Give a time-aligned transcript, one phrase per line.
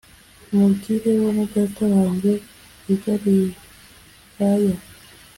[0.55, 2.33] mubwire bene Data bajye
[2.93, 4.75] i Galilaya